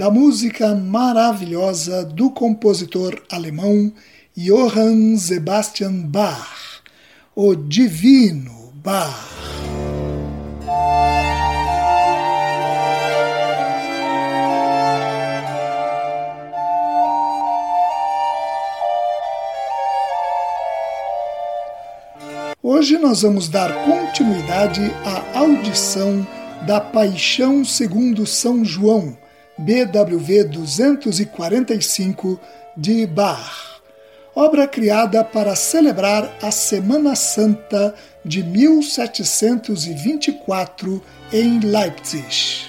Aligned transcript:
da 0.00 0.10
música 0.10 0.74
maravilhosa 0.74 2.06
do 2.06 2.30
compositor 2.30 3.22
alemão 3.30 3.92
Johann 4.34 5.14
Sebastian 5.18 6.06
Bach, 6.06 6.80
o 7.36 7.54
Divino 7.54 8.72
Bach. 8.76 9.28
Hoje 22.62 22.96
nós 22.96 23.20
vamos 23.20 23.50
dar 23.50 23.70
continuidade 23.84 24.80
à 25.04 25.40
audição 25.40 26.26
da 26.66 26.80
Paixão 26.80 27.62
segundo 27.66 28.26
São 28.26 28.64
João, 28.64 29.14
BWV 29.60 30.44
245 30.44 32.40
de 32.74 33.06
Bach, 33.06 33.82
obra 34.34 34.66
criada 34.66 35.22
para 35.22 35.54
celebrar 35.54 36.34
a 36.40 36.50
Semana 36.50 37.14
Santa 37.14 37.94
de 38.24 38.42
1724 38.42 41.02
em 41.30 41.60
Leipzig. 41.60 42.64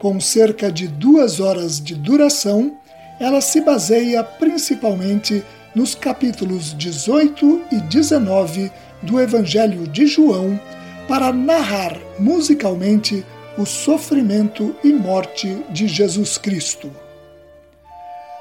Com 0.00 0.18
cerca 0.18 0.72
de 0.72 0.88
duas 0.88 1.38
horas 1.38 1.80
de 1.80 1.94
duração, 1.94 2.76
ela 3.20 3.40
se 3.40 3.60
baseia 3.60 4.24
principalmente 4.24 5.44
nos 5.76 5.94
capítulos 5.94 6.76
18 6.76 7.66
e 7.70 7.76
19 7.82 8.68
do 9.00 9.20
Evangelho 9.20 9.86
de 9.86 10.08
João 10.08 10.60
para 11.06 11.32
narrar 11.32 11.96
musicalmente 12.18 13.24
o 13.58 13.66
sofrimento 13.66 14.74
e 14.82 14.92
morte 14.92 15.62
de 15.70 15.86
Jesus 15.86 16.38
Cristo. 16.38 16.90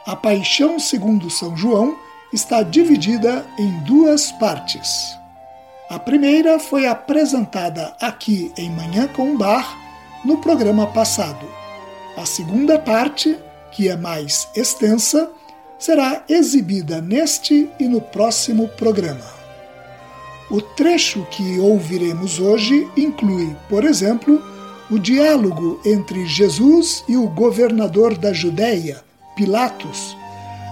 A 0.06 0.16
Paixão 0.16 0.80
segundo 0.80 1.30
São 1.30 1.56
João 1.56 1.98
está 2.34 2.64
dividida 2.64 3.46
em 3.60 3.80
duas 3.84 4.32
partes. 4.34 5.18
A 5.90 6.00
primeira 6.00 6.58
foi 6.60 6.88
apresentada 6.88 7.94
aqui 8.00 8.54
em 8.58 8.70
Manhã 8.70 9.08
com 9.10 9.36
Bar 9.36 9.78
no 10.24 10.38
programa 10.38 10.88
passado. 10.88 11.46
A 12.16 12.26
segunda 12.26 12.80
parte, 12.80 13.38
que 13.72 13.90
é 13.90 13.98
mais 13.98 14.48
extensa, 14.56 15.30
será 15.78 16.24
exibida 16.30 17.02
neste 17.02 17.70
e 17.78 17.88
no 17.88 18.00
próximo 18.00 18.70
programa. 18.70 19.42
O 20.50 20.62
trecho 20.62 21.26
que 21.32 21.60
ouviremos 21.60 22.40
hoje 22.40 22.90
inclui, 22.96 23.56
por 23.68 23.84
exemplo, 23.84 24.42
o 24.91 25.00
diálogo 25.00 25.79
entre 25.85 26.28
Jesus 26.28 27.02
e 27.07 27.16
o 27.16 27.29
governador 27.29 28.18
da 28.18 28.34
Judéia, 28.34 29.02
Pilatos, 29.38 30.18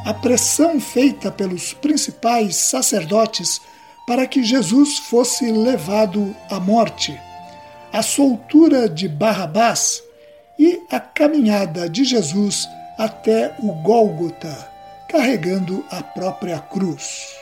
a 0.06 0.14
pressão 0.14 0.78
feita 0.78 1.32
pelos 1.32 1.74
principais 1.74 2.58
sacerdotes 2.58 3.62
para 4.06 4.28
que 4.28 4.44
Jesus 4.44 4.98
fosse 4.98 5.50
levado 5.50 6.36
à 6.50 6.60
morte, 6.60 7.18
a 7.94 8.02
soltura 8.02 8.90
de 8.90 9.08
Barrabás 9.08 10.04
e 10.58 10.82
a 10.92 11.00
caminhada 11.00 11.90
de 11.90 12.04
Jesus 12.04 12.68
até 12.98 13.56
o 13.60 13.72
Gólgota, 13.72 14.70
carregando 15.08 15.86
a 15.90 16.04
própria 16.04 16.60
cruz. 16.60 17.34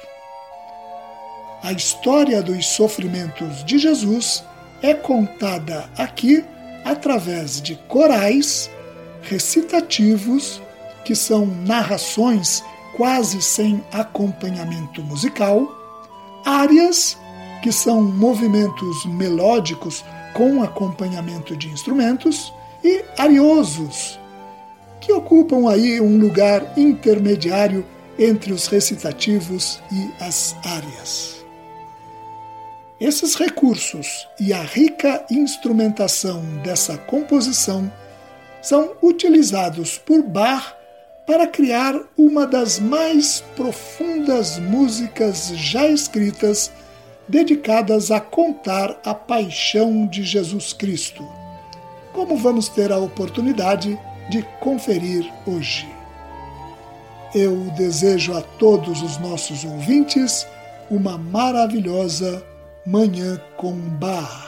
A 1.63 1.71
história 1.71 2.43
dos 2.43 2.67
sofrimentos 2.67 3.65
de 3.65 3.79
Jesus 3.79 4.43
é 4.83 4.93
contada 4.93 5.89
aqui 5.97 6.45
através 6.91 7.61
de 7.61 7.75
corais, 7.87 8.69
recitativos, 9.21 10.61
que 11.03 11.15
são 11.15 11.45
narrações 11.45 12.63
quase 12.95 13.41
sem 13.41 13.83
acompanhamento 13.91 15.03
musical, 15.03 15.69
áreas, 16.45 17.17
que 17.61 17.71
são 17.71 18.01
movimentos 18.01 19.05
melódicos 19.05 20.03
com 20.33 20.63
acompanhamento 20.63 21.55
de 21.55 21.67
instrumentos, 21.67 22.53
e 22.83 23.03
ariosos, 23.17 24.19
que 25.01 25.11
ocupam 25.11 25.69
aí 25.69 25.99
um 25.99 26.17
lugar 26.17 26.77
intermediário 26.77 27.85
entre 28.17 28.53
os 28.53 28.67
recitativos 28.67 29.81
e 29.91 30.23
as 30.23 30.55
áreas. 30.63 31.36
Esses 32.99 33.35
recursos 33.35 34.27
e 34.39 34.51
a 34.51 34.63
rica 34.63 35.23
instrumentação 35.29 36.41
dessa 36.63 36.97
composição 36.97 37.91
são 38.59 38.93
utilizados 39.03 39.99
por 39.99 40.23
Bach 40.23 40.73
para 41.27 41.45
criar 41.45 41.93
uma 42.17 42.47
das 42.47 42.79
mais 42.79 43.41
profundas 43.55 44.57
músicas 44.57 45.49
já 45.49 45.87
escritas 45.87 46.71
dedicadas 47.27 48.09
a 48.09 48.19
contar 48.19 48.99
a 49.05 49.13
paixão 49.13 50.07
de 50.07 50.23
Jesus 50.23 50.73
Cristo, 50.73 51.23
como 52.13 52.35
vamos 52.35 52.67
ter 52.67 52.91
a 52.91 52.97
oportunidade 52.97 53.99
de 54.27 54.41
conferir 54.59 55.31
hoje. 55.45 55.87
Eu 57.35 57.57
desejo 57.77 58.35
a 58.35 58.41
todos 58.41 59.03
os 59.03 59.19
nossos 59.19 59.63
ouvintes 59.63 60.47
uma 60.89 61.15
maravilhosa 61.15 62.43
Manhã 62.89 63.37
com 63.57 63.73
Bar. 63.73 64.47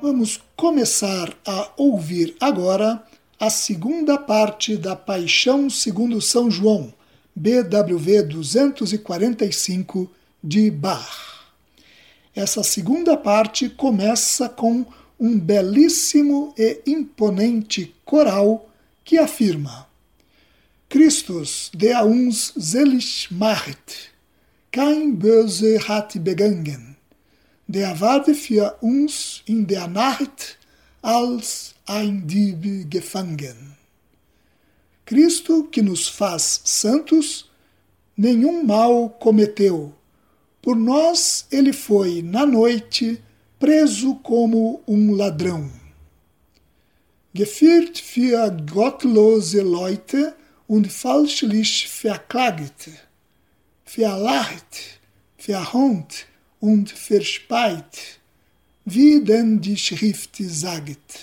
Vamos 0.00 0.40
começar 0.54 1.36
a 1.44 1.72
ouvir 1.76 2.36
agora 2.38 3.02
a 3.40 3.50
segunda 3.50 4.16
parte 4.16 4.76
da 4.76 4.94
Paixão 4.94 5.68
segundo 5.68 6.20
São 6.20 6.48
João, 6.48 6.94
BWV 7.34 8.22
245 8.22 10.08
de 10.40 10.70
Bach. 10.70 11.42
Essa 12.36 12.62
segunda 12.62 13.16
parte 13.16 13.68
começa 13.68 14.48
com 14.48 14.86
um 15.18 15.36
belíssimo 15.36 16.54
e 16.56 16.82
imponente 16.86 17.92
coral 18.04 18.68
que 19.04 19.18
afirma: 19.18 19.88
Christus, 20.88 21.70
der 21.74 22.04
uns 22.04 22.52
selig 22.56 23.28
macht, 23.30 24.10
kein 24.70 25.18
Böse 25.18 25.80
hat 25.88 26.22
begangen, 26.22 26.96
der 27.66 28.00
ward 28.00 28.34
für 28.36 28.76
uns 28.80 29.42
in 29.46 29.66
der 29.66 29.88
Nacht 29.88 30.58
als 31.00 31.74
ein 31.86 32.26
Dieb 32.26 32.90
gefangen. 32.90 33.76
Cristo, 35.04 35.64
que 35.64 35.82
nos 35.82 36.08
faz 36.08 36.60
santos, 36.64 37.50
nenhum 38.16 38.66
mal 38.66 39.10
cometeu. 39.18 39.92
Por 40.62 40.76
nós 40.76 41.46
ele 41.50 41.72
foi 41.72 42.22
na 42.22 42.46
noite 42.46 43.20
preso 43.58 44.14
como 44.16 44.80
um 44.86 45.12
ladrão. 45.12 45.81
Geführt 47.34 47.98
für 47.98 48.50
gottlose 48.70 49.62
Leute 49.62 50.34
und 50.66 50.92
falschlich 50.92 51.88
verklagt, 51.88 52.90
verlacht, 53.86 55.00
verhont 55.38 56.26
und 56.60 56.90
verspeit, 56.90 58.20
wie 58.84 59.24
denn 59.24 59.60
die 59.60 59.76
Schrift 59.76 60.36
sagt. 60.40 61.20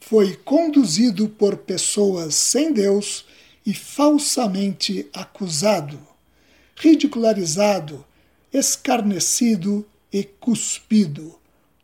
Foi 0.00 0.36
conduzido 0.44 1.28
por 1.28 1.56
pessoas 1.56 2.34
sem 2.34 2.74
Deus 2.74 3.24
e 3.64 3.72
falsamente 3.72 5.08
acusado, 5.12 5.98
ridicularizado, 6.76 8.04
escarnecido 8.52 9.86
e 10.12 10.22
cuspido, 10.24 11.38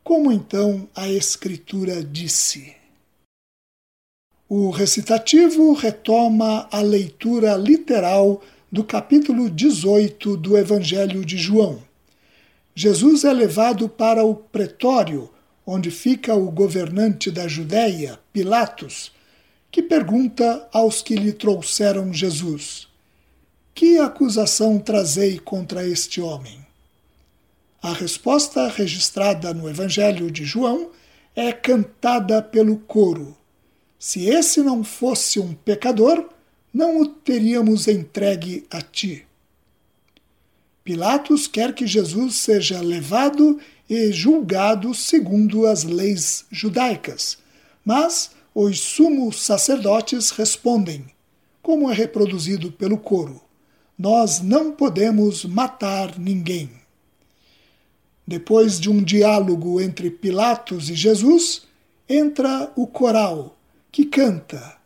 como 0.04 0.30
então 0.30 0.88
a 0.94 1.08
Escritura 1.08 2.02
disse. 2.04 2.77
O 4.50 4.70
recitativo 4.70 5.74
retoma 5.74 6.66
a 6.72 6.80
leitura 6.80 7.54
literal 7.54 8.40
do 8.72 8.82
capítulo 8.82 9.50
18 9.50 10.38
do 10.38 10.56
Evangelho 10.56 11.22
de 11.22 11.36
João. 11.36 11.82
Jesus 12.74 13.24
é 13.24 13.32
levado 13.34 13.90
para 13.90 14.24
o 14.24 14.34
pretório, 14.34 15.28
onde 15.66 15.90
fica 15.90 16.34
o 16.34 16.50
governante 16.50 17.30
da 17.30 17.46
Judéia, 17.46 18.18
Pilatos, 18.32 19.12
que 19.70 19.82
pergunta 19.82 20.66
aos 20.72 21.02
que 21.02 21.14
lhe 21.14 21.34
trouxeram 21.34 22.10
Jesus: 22.10 22.88
Que 23.74 23.98
acusação 23.98 24.78
trazei 24.78 25.38
contra 25.38 25.86
este 25.86 26.22
homem? 26.22 26.58
A 27.82 27.92
resposta 27.92 28.66
registrada 28.66 29.52
no 29.52 29.68
Evangelho 29.68 30.30
de 30.30 30.46
João 30.46 30.90
é 31.36 31.52
cantada 31.52 32.40
pelo 32.40 32.78
coro. 32.78 33.37
Se 33.98 34.26
esse 34.26 34.62
não 34.62 34.84
fosse 34.84 35.40
um 35.40 35.52
pecador, 35.52 36.28
não 36.72 37.00
o 37.00 37.06
teríamos 37.06 37.88
entregue 37.88 38.64
a 38.70 38.80
ti. 38.80 39.26
Pilatos 40.84 41.46
quer 41.46 41.74
que 41.74 41.86
Jesus 41.86 42.36
seja 42.36 42.80
levado 42.80 43.58
e 43.90 44.12
julgado 44.12 44.94
segundo 44.94 45.66
as 45.66 45.82
leis 45.82 46.46
judaicas, 46.50 47.38
mas 47.84 48.30
os 48.54 48.80
sumos 48.80 49.42
sacerdotes 49.42 50.30
respondem, 50.30 51.06
como 51.60 51.90
é 51.90 51.94
reproduzido 51.94 52.72
pelo 52.72 52.96
coro: 52.96 53.42
Nós 53.98 54.40
não 54.40 54.72
podemos 54.72 55.44
matar 55.44 56.18
ninguém. 56.18 56.70
Depois 58.26 58.78
de 58.78 58.88
um 58.88 59.02
diálogo 59.02 59.80
entre 59.80 60.10
Pilatos 60.10 60.88
e 60.88 60.94
Jesus, 60.94 61.66
entra 62.08 62.72
o 62.76 62.86
coral, 62.86 63.57
que 63.92 64.06
canta: 64.06 64.78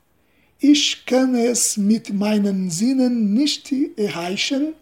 Ich 0.61 1.05
kann 1.07 1.35
es 1.35 1.77
mit 1.77 2.13
meinen 2.13 2.71
Sinnen 2.71 3.35
nicht 3.35 3.73
erreichen, 3.97 4.75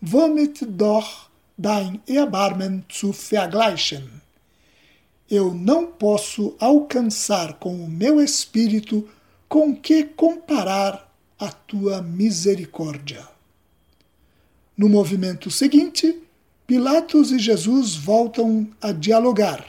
womit 0.00 0.66
doch 0.68 1.28
dein 1.56 2.00
Erbarmen 2.06 2.84
zu 2.88 3.12
vergleichen. 3.12 4.22
Eu 5.28 5.52
não 5.52 5.86
posso 5.86 6.54
alcançar 6.60 7.54
com 7.54 7.74
o 7.84 7.88
meu 7.88 8.20
espírito 8.20 9.08
com 9.48 9.74
que 9.74 10.04
comparar 10.04 11.12
a 11.38 11.50
tua 11.50 12.00
misericórdia. 12.00 13.26
No 14.76 14.88
movimento 14.88 15.50
seguinte, 15.50 16.22
Pilatos 16.66 17.30
e 17.30 17.38
Jesus 17.38 17.94
voltam 17.94 18.68
a 18.80 18.90
dialogar. 18.90 19.64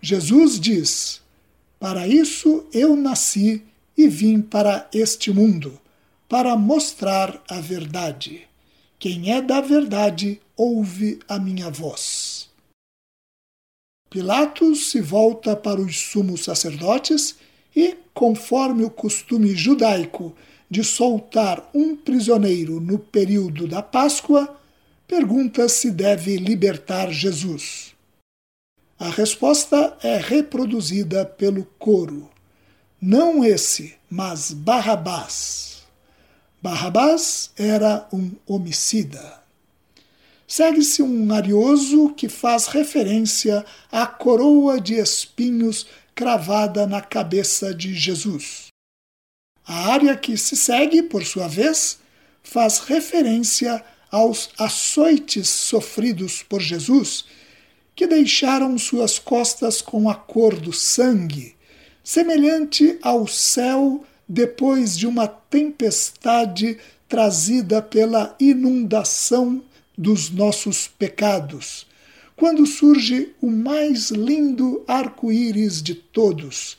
Jesus 0.00 0.58
diz: 0.58 1.20
Para 1.78 2.06
isso 2.06 2.66
eu 2.72 2.96
nasci 2.96 3.62
e 3.96 4.08
vim 4.08 4.40
para 4.40 4.88
este 4.92 5.30
mundo, 5.30 5.78
para 6.28 6.56
mostrar 6.56 7.42
a 7.48 7.60
verdade. 7.60 8.42
Quem 8.98 9.32
é 9.32 9.42
da 9.42 9.60
verdade 9.60 10.40
ouve 10.56 11.18
a 11.28 11.38
minha 11.38 11.70
voz. 11.70 12.48
Pilatos 14.08 14.90
se 14.90 15.00
volta 15.00 15.54
para 15.54 15.80
os 15.80 15.98
sumos 15.98 16.44
sacerdotes 16.44 17.36
e, 17.74 17.96
conforme 18.14 18.84
o 18.84 18.90
costume 18.90 19.54
judaico 19.54 20.34
de 20.70 20.82
soltar 20.82 21.68
um 21.74 21.94
prisioneiro 21.94 22.80
no 22.80 22.98
período 22.98 23.68
da 23.68 23.82
Páscoa, 23.82 24.58
pergunta 25.06 25.68
se 25.68 25.90
deve 25.90 26.36
libertar 26.36 27.12
Jesus. 27.12 27.95
A 28.98 29.10
resposta 29.10 29.96
é 30.02 30.16
reproduzida 30.16 31.26
pelo 31.26 31.64
coro. 31.78 32.30
Não 33.00 33.44
esse, 33.44 33.94
mas 34.08 34.52
Barrabás. 34.52 35.82
Barrabás 36.62 37.50
era 37.58 38.08
um 38.10 38.32
homicida. 38.46 39.42
Segue-se 40.48 41.02
um 41.02 41.32
arioso 41.32 42.14
que 42.14 42.28
faz 42.28 42.68
referência 42.68 43.66
à 43.92 44.06
coroa 44.06 44.80
de 44.80 44.94
espinhos 44.94 45.86
cravada 46.14 46.86
na 46.86 47.02
cabeça 47.02 47.74
de 47.74 47.92
Jesus. 47.92 48.68
A 49.66 49.92
área 49.92 50.16
que 50.16 50.38
se 50.38 50.56
segue, 50.56 51.02
por 51.02 51.24
sua 51.24 51.48
vez, 51.48 51.98
faz 52.42 52.78
referência 52.78 53.84
aos 54.10 54.48
açoites 54.56 55.48
sofridos 55.48 56.42
por 56.42 56.60
Jesus, 56.60 57.26
que 57.96 58.06
deixaram 58.06 58.76
suas 58.76 59.18
costas 59.18 59.80
com 59.80 60.10
a 60.10 60.14
cor 60.14 60.54
do 60.60 60.70
sangue, 60.70 61.56
semelhante 62.04 62.98
ao 63.00 63.26
céu 63.26 64.04
depois 64.28 64.98
de 64.98 65.06
uma 65.06 65.26
tempestade 65.26 66.76
trazida 67.08 67.80
pela 67.80 68.36
inundação 68.38 69.64
dos 69.96 70.28
nossos 70.28 70.86
pecados, 70.86 71.86
quando 72.36 72.66
surge 72.66 73.34
o 73.40 73.50
mais 73.50 74.10
lindo 74.10 74.84
arco-íris 74.86 75.82
de 75.82 75.94
todos, 75.94 76.76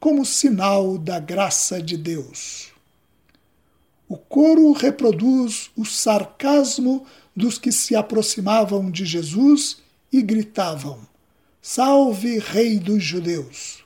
como 0.00 0.24
sinal 0.24 0.96
da 0.96 1.20
graça 1.20 1.82
de 1.82 1.98
Deus. 1.98 2.72
O 4.08 4.16
coro 4.16 4.72
reproduz 4.72 5.70
o 5.76 5.84
sarcasmo 5.84 7.04
dos 7.36 7.58
que 7.58 7.70
se 7.70 7.94
aproximavam 7.94 8.90
de 8.90 9.04
Jesus 9.04 9.83
e 10.16 10.22
gritavam: 10.22 11.00
Salve, 11.60 12.38
Rei 12.38 12.78
dos 12.78 13.02
Judeus! 13.02 13.82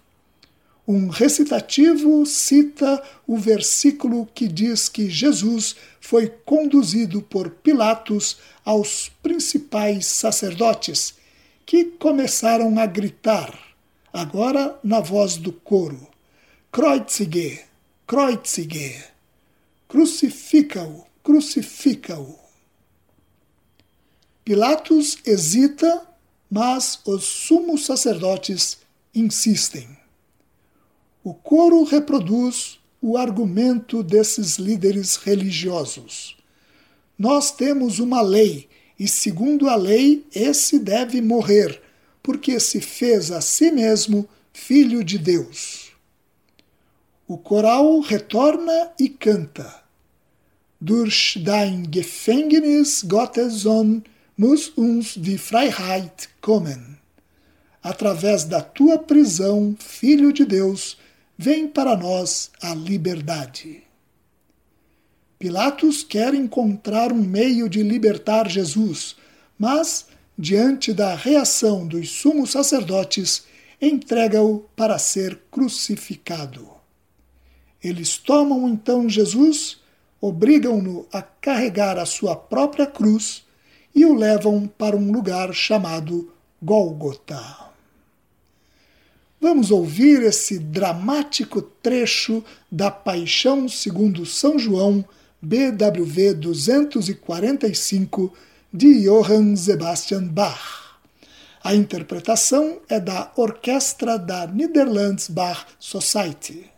Um 0.87 1.09
recitativo 1.09 2.27
cita 2.27 3.03
o 3.27 3.39
versículo 3.39 4.29
que 4.35 4.47
diz 4.47 4.91
que 4.91 5.09
Jesus 5.09 5.75
foi 6.01 6.29
conduzido 6.29 7.23
por 7.23 7.49
Pilatos 7.51 8.39
aos 8.63 9.11
principais 9.23 10.05
sacerdotes, 10.05 11.15
que 11.65 11.85
começaram 11.85 12.79
a 12.79 12.85
gritar, 12.85 13.59
agora 14.13 14.79
na 14.85 15.01
voz 15.01 15.39
do 15.39 15.53
coro: 15.53 16.07
Kreuzige, 16.71 17.61
Kreuzige! 18.07 19.03
Crucifica-o, 19.89 21.07
crucifica-o. 21.23 22.39
Pilatos 24.45 25.19
hesita, 25.25 26.08
mas 26.51 27.01
os 27.05 27.25
sumos 27.25 27.85
sacerdotes 27.85 28.79
insistem. 29.15 29.89
O 31.23 31.35
coro 31.35 31.85
reproduz 31.85 32.79
o 33.01 33.17
argumento 33.17 34.03
desses 34.03 34.57
líderes 34.57 35.17
religiosos. 35.17 36.37
Nós 37.19 37.51
temos 37.51 37.99
uma 37.99 38.21
lei, 38.21 38.69
e 38.99 39.07
segundo 39.07 39.69
a 39.69 39.77
lei, 39.77 40.25
esse 40.35 40.79
deve 40.79 41.21
morrer, 41.21 41.81
porque 42.23 42.59
se 42.59 42.81
fez 42.81 43.31
a 43.31 43.41
si 43.41 43.71
mesmo 43.71 44.29
filho 44.53 45.05
de 45.05 45.19
Deus. 45.19 45.93
O 47.27 47.37
coral 47.37 48.01
retorna 48.01 48.93
e 48.99 49.09
canta. 49.09 49.83
Durch 50.81 51.39
dein 51.43 51.85
Gefängnis 51.93 53.03
Gottes 53.03 53.63
Sohn 53.63 54.03
muss 54.39 54.73
uns 54.77 55.17
die 55.17 55.37
Freiheit 55.37 56.29
kommen. 56.41 56.97
Através 57.83 58.45
da 58.45 58.61
tua 58.61 58.97
prisão, 58.97 59.75
Filho 59.81 60.33
de 60.33 60.45
Deus, 60.45 60.97
vem 61.37 61.67
para 61.67 61.97
nós 61.97 62.53
a 62.63 62.73
liberdade. 62.73 63.83
Pilatos 65.41 66.05
quer 66.05 66.35
encontrar 66.35 67.13
um 67.13 67.21
meio 67.21 67.69
de 67.69 67.83
libertar 67.83 68.49
Jesus, 68.49 69.17
mas, 69.59 70.07
diante 70.39 70.93
da 70.93 71.17
reação 71.17 71.85
dos 71.85 72.09
sumos 72.09 72.53
sacerdotes, 72.53 73.45
entrega-o 73.83 74.61
para 74.77 75.01
ser 75.01 75.37
crucificado. 75.51 76.71
Eles 77.83 78.19
tomam 78.19 78.69
então 78.69 79.09
Jesus, 79.09 79.81
obrigam-no 80.21 81.09
a 81.13 81.23
carregar 81.23 81.99
a 81.99 82.07
sua 82.07 82.37
própria 82.37 82.87
cruz 82.87 83.48
e 83.95 84.05
o 84.05 84.15
levam 84.15 84.67
para 84.67 84.97
um 84.97 85.11
lugar 85.13 85.53
chamado 85.53 86.33
Gólgota. 86.63 87.69
Vamos 89.41 89.71
ouvir 89.71 90.23
esse 90.23 90.59
dramático 90.59 91.63
trecho 91.63 92.43
da 92.71 92.91
Paixão 92.91 93.69
segundo 93.69 94.27
São 94.27 94.59
João, 94.59 95.05
BWV 95.41 96.35
245, 96.35 98.33
de 98.73 99.05
Johann 99.05 99.55
Sebastian 99.55 100.25
Bach. 100.25 100.99
A 101.63 101.75
interpretação 101.75 102.81
é 102.89 102.99
da 102.99 103.31
Orquestra 103.37 104.19
da 104.19 104.47
Netherlands 104.47 105.29
Bach 105.29 105.67
Society. 105.79 106.69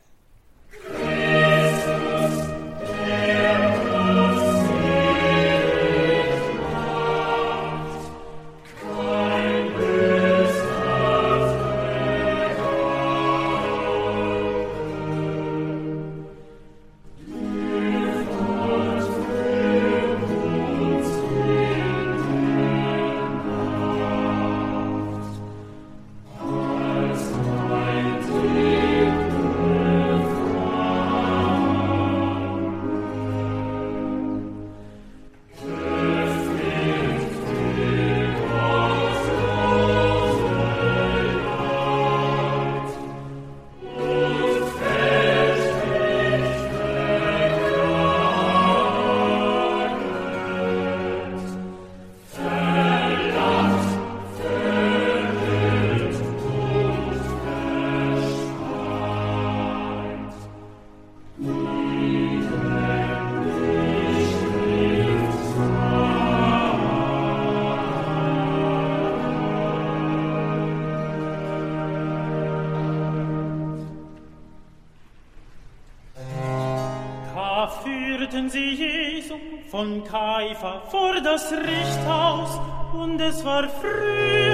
Von 79.81 80.05
Kaifa 80.05 80.83
vor 80.91 81.15
das 81.25 81.51
Richthaus, 81.53 82.61
und 82.93 83.19
es 83.19 83.43
war 83.47 83.67
früh, 83.67 84.53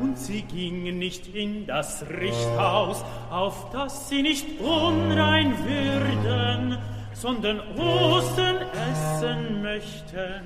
und 0.00 0.16
sie 0.16 0.40
gingen 0.40 0.98
nicht 0.98 1.34
in 1.34 1.66
das 1.66 2.06
Richthaus, 2.08 3.04
auf 3.30 3.70
dass 3.70 4.08
sie 4.08 4.22
nicht 4.22 4.46
unrein 4.58 5.52
würden, 5.62 6.78
sondern 7.12 7.60
Ostern 7.76 8.56
essen 8.90 9.62
möchten. 9.62 10.40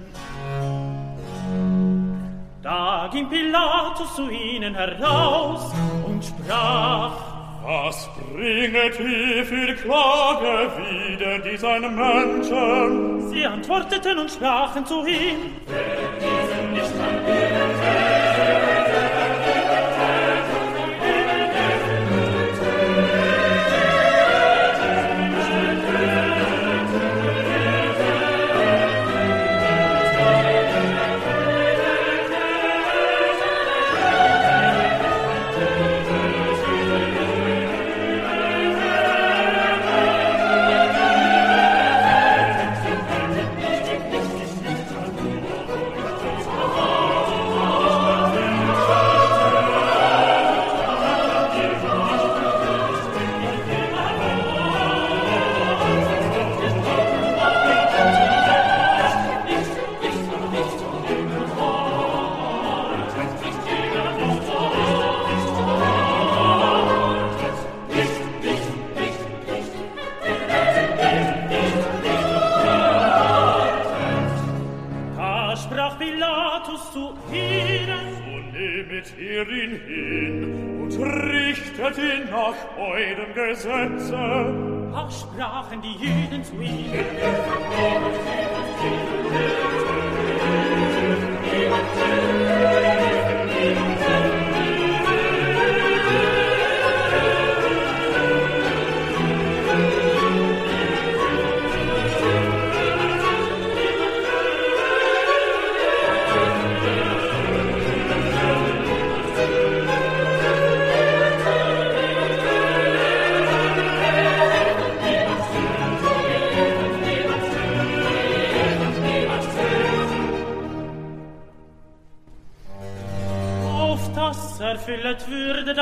Da 2.63 3.09
ging 3.13 3.29
Pilatus 3.29 4.17
zu 4.17 4.29
ihnen 4.29 4.75
heraus 4.75 5.73
und 6.05 6.25
sprach, 6.25 7.13
Was 7.63 8.11
bringet 8.33 8.99
ihr 8.99 9.45
für 9.45 9.75
Klage 9.75 10.73
wider 10.79 11.39
diesen 11.39 11.95
Menschen? 11.95 13.14
Sie 13.35 13.45
antworteten 13.45 14.17
und 14.17 14.31
sprachen 14.31 14.87
zu 14.87 15.05
ihm. 15.05 15.57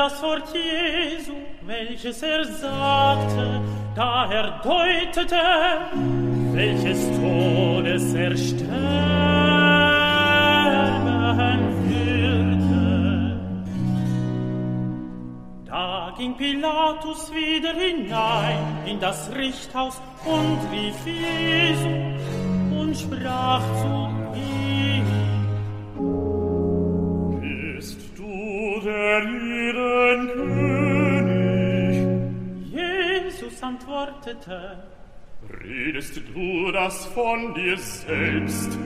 Das 0.03 0.21
Wort 0.21 0.53
Jesu, 0.53 1.31
welches 1.61 2.21
er 2.23 2.43
sagte, 2.43 3.61
da 3.95 4.29
er 4.29 4.59
deutete, 4.61 5.37
welches 6.51 6.99
Todes 7.17 8.13
er 8.13 8.35
sterben 8.35 8.73
würde. 11.87 13.39
Da 15.65 16.13
ging 16.17 16.35
Pilatus 16.35 17.31
wieder 17.33 17.73
hinein 17.73 18.59
in 18.85 18.99
das 18.99 19.31
Richthaus 19.33 20.01
und 20.25 20.59
rief 20.73 20.97
Jesu 21.05 21.87
und 22.77 22.93
sprach 22.97 23.63
zu 23.81 24.02
antwortete, 33.63 34.83
Redest 35.63 36.21
du 36.33 36.71
das 36.71 37.05
von 37.07 37.53
dir 37.53 37.77
selbst? 37.77 38.77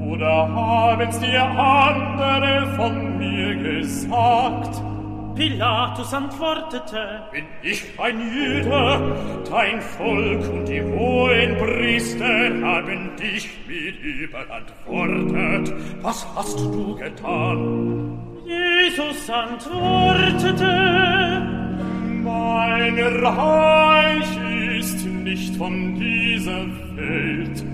Oder 0.00 0.48
haben's 0.48 1.18
dir 1.18 1.42
andere 1.42 2.66
von 2.76 3.18
mir 3.18 3.56
gesagt? 3.56 4.82
Pilatus 5.34 6.14
antwortete, 6.14 7.24
Bin 7.32 7.44
ich 7.62 7.84
ein 7.98 8.20
Jude, 8.20 9.42
dein 9.50 9.80
Volk 9.82 10.48
und 10.48 10.66
die 10.66 10.82
hohen 10.82 11.56
Priester 11.58 12.26
haben 12.62 13.16
dich 13.16 13.48
mir 13.66 13.92
überantwortet. 14.02 15.74
Was 16.02 16.26
hast 16.34 16.58
du 16.58 16.94
getan? 16.96 18.18
Jesus 18.46 19.28
antwortete, 19.28 20.64
Mein 22.26 22.98
Reich 22.98 24.30
ist 24.80 25.06
nicht 25.06 25.54
von 25.54 25.94
dieser 25.94 26.66
Welt. 26.96 27.64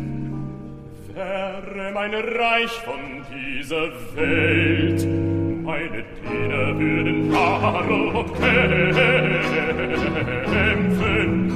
Wäre 1.15 1.93
mein 1.95 2.13
Reich 2.13 2.71
von 2.85 3.01
dieser 3.33 3.89
Welt, 4.15 5.07
meine 5.65 6.05
Diener 6.21 6.79
würden 6.79 7.31
darum 7.33 8.27
kämpfen, 10.53 11.53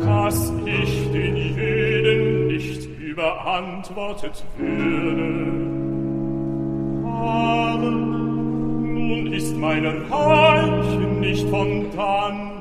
dass 0.00 0.52
ich 0.66 1.12
den 1.12 1.36
Jeden 1.36 2.48
nicht 2.48 2.88
überantwortet 2.98 4.44
würde. 4.58 5.70
Aber 7.04 8.29
ist 9.32 9.56
meine 9.56 10.10
Reichen 10.10 11.20
nicht 11.20 11.48
von 11.48 11.86
dann. 11.96 12.59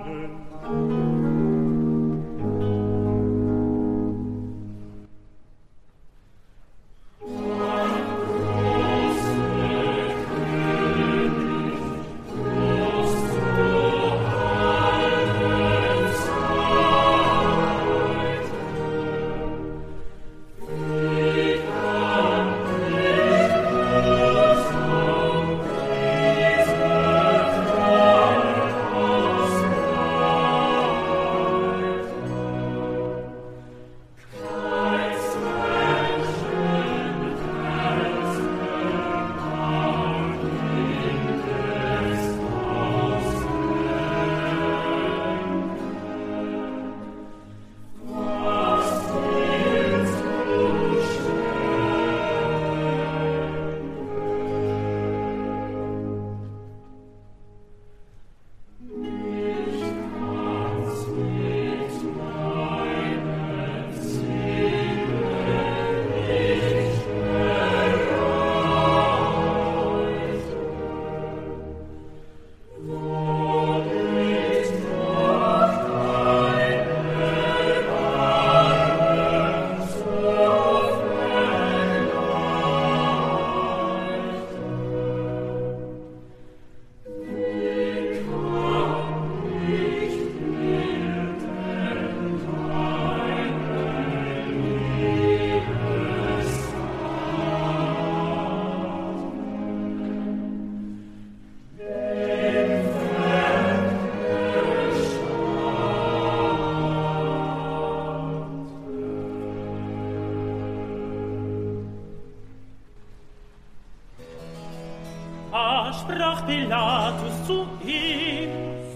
Pilatus 116.50 117.46
zu 117.46 117.68
ihm. 117.86 118.50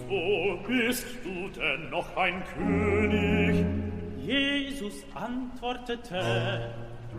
So 0.08 0.58
bist 0.66 1.06
du 1.22 1.48
denn 1.60 1.90
noch 1.90 2.16
ein 2.16 2.42
König? 2.56 3.64
Jesus 4.18 5.04
antwortete, 5.14 6.70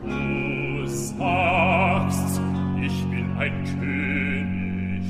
Du 0.03 0.85
sagst, 0.87 2.41
ich 2.81 3.05
bin 3.05 3.35
ein 3.37 3.63
König. 3.79 5.05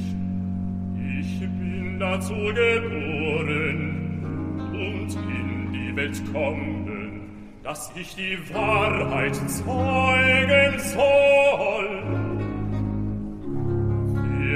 Ich 1.20 1.40
bin 1.40 1.98
dazu 2.00 2.34
geboren 2.34 3.80
und 4.72 5.16
in 5.16 5.74
die 5.74 5.96
Welt 5.96 6.22
kommen, 6.32 7.56
dass 7.64 7.92
ich 7.96 8.16
die 8.16 8.38
Wahrheit 8.54 9.36
zeugen 9.36 10.80
soll. 10.80 12.25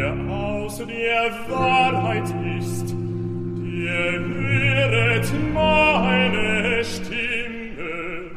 Aus 0.07 0.77
der 0.77 1.31
Wahrheit 1.49 2.29
ist, 2.59 2.91
der 2.91 4.19
höret 4.19 5.27
meine 5.53 6.83
Stimme. 6.83 8.31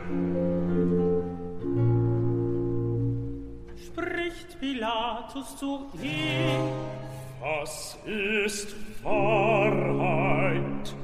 Spricht 3.86 4.58
Pilatus 4.60 5.56
zu 5.56 5.86
ihm, 6.02 6.70
Was 7.40 7.98
ist 8.06 8.74
Wahrheit? 9.02 10.94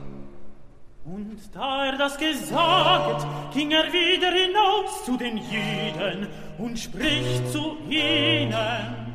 Und 1.05 1.39
da 1.55 1.87
er 1.87 1.99
das 1.99 2.19
gesagt, 2.19 3.27
ging 3.55 3.71
er 3.71 3.93
wieder 3.93 4.31
hinaus 4.31 5.05
zu 5.05 5.17
den 5.17 5.39
Jüden 5.39 6.29
und 6.59 6.79
spricht 6.79 7.49
zu 7.51 7.77
ihnen. 7.89 9.08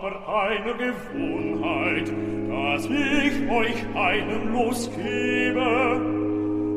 Aber 0.00 0.44
eine 0.44 0.74
Gewohnheit, 0.74 2.08
dass 2.48 2.86
ich 2.86 3.50
euch 3.50 3.76
einen 3.94 4.52
losgebe. 4.52 6.00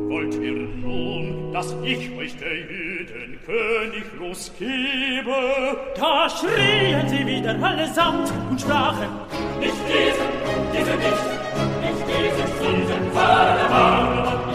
Wollt 0.10 0.36
ihr 0.36 0.68
nun, 0.84 1.54
dass 1.54 1.74
ich 1.84 2.12
euch 2.18 2.36
der 2.38 2.56
Jüden 2.56 3.40
König 3.46 4.06
losgebe? 4.20 5.34
Da 5.96 6.30
schrien 6.30 7.08
sie 7.08 7.26
wieder 7.26 7.56
allesamt 7.64 8.32
und 8.50 8.60
sprachen, 8.60 9.08
Nicht 9.60 9.74
diesen, 9.88 10.28
diesen 10.74 10.98
nicht, 11.00 11.26
nicht 11.82 12.04
diesen, 12.08 12.50
diesen, 12.60 13.12
Vater, 13.12 14.48
nicht 14.48 14.53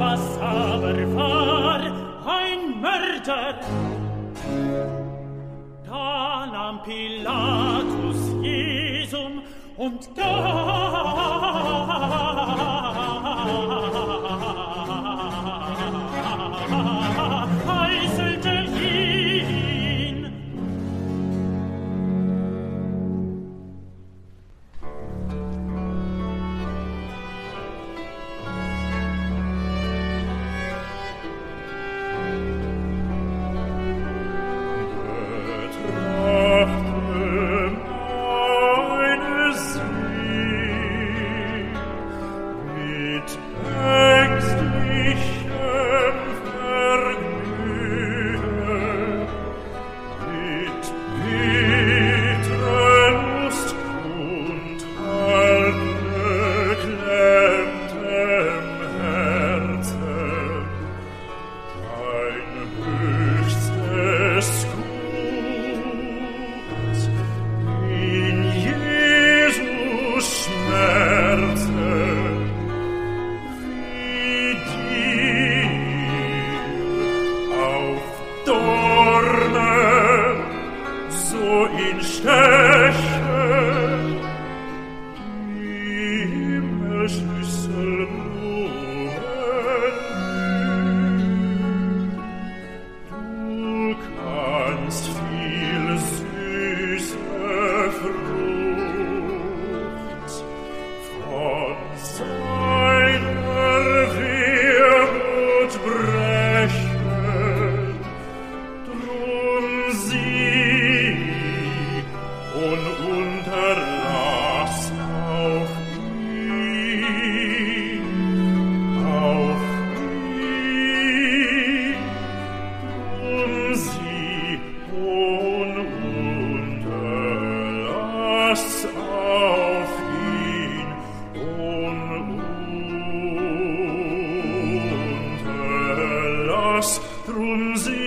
was 0.00 0.38
aber 0.40 1.14
war 1.14 1.80
ein 2.38 2.80
Mörder. 2.80 3.60
Da 5.84 6.46
nahm 6.46 6.82
Pilatus 6.82 8.20
Jesum 8.42 9.42
und 9.76 10.08
da 10.16 10.70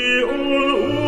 all 0.04 1.03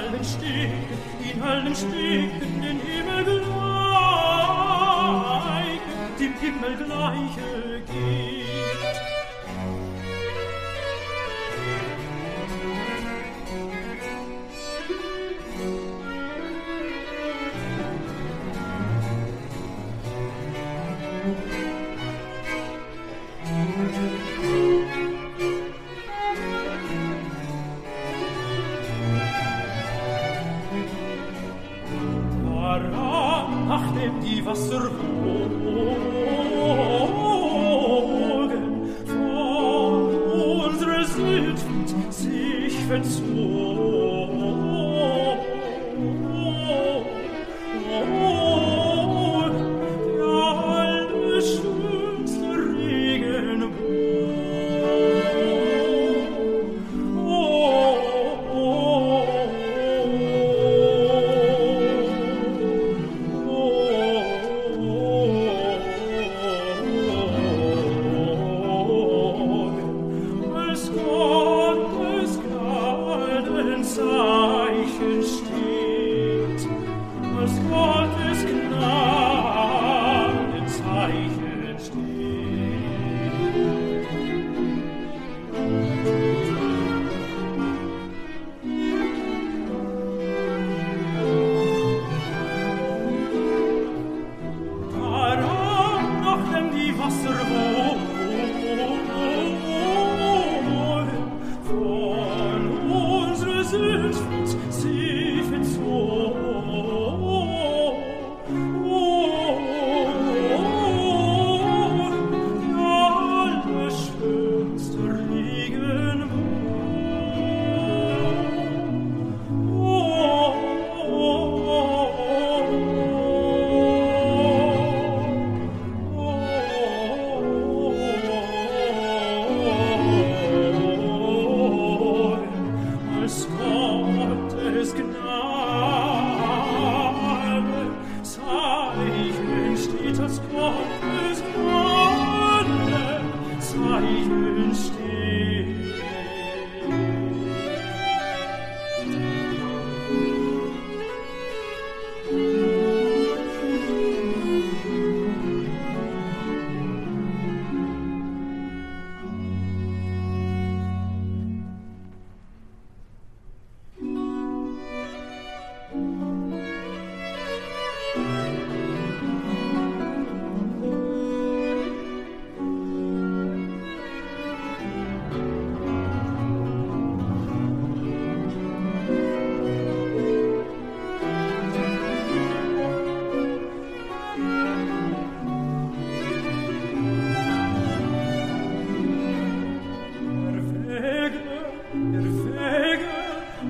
allen 0.00 0.24
Stegen, 0.24 0.84
in 1.20 1.42
allen 1.42 1.74
Stegen 1.74 2.62
den 2.62 2.80
Himmel 2.80 3.24
gleiche, 3.24 3.50
dem 6.18 6.34
Himmel 6.40 6.76
gleiche 6.76 7.82
geht. 7.86 8.39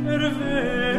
Hervé. 0.07 0.90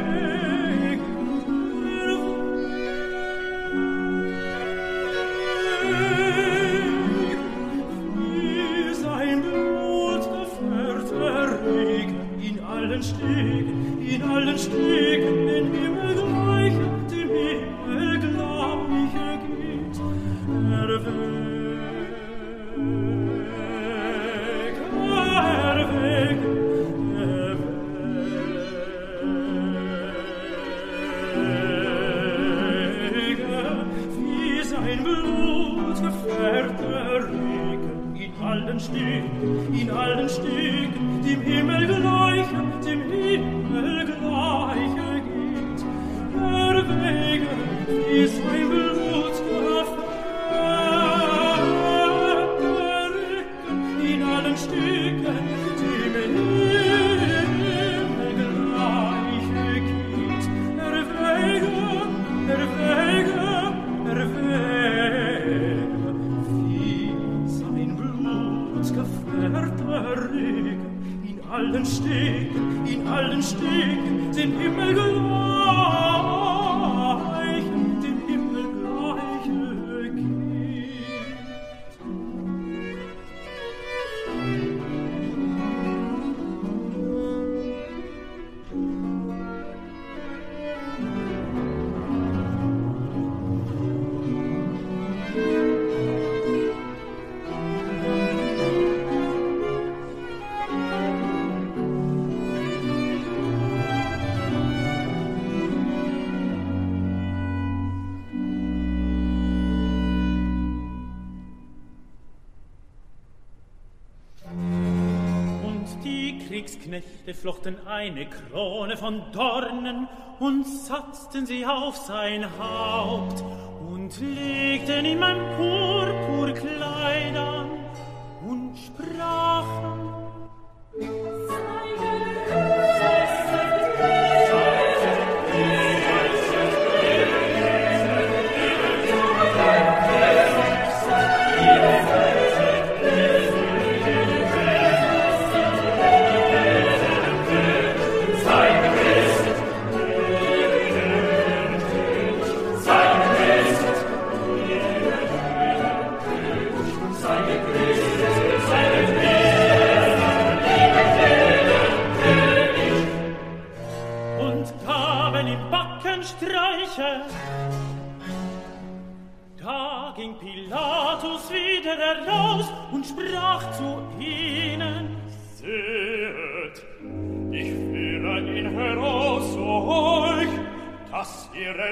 Kriegsknechte 116.92 117.34
flochten 117.34 117.88
eine 117.88 118.26
Krone 118.26 118.98
von 118.98 119.22
Dornen 119.32 120.10
und 120.40 120.68
satzten 120.68 121.46
sie 121.46 121.66
auf 121.66 121.96
sein 121.96 122.46
Haupt 122.60 123.42
und 123.80 124.20
legten 124.20 125.06
ihm 125.06 125.24
ein 125.24 125.38
Purpurkleid 125.56 126.51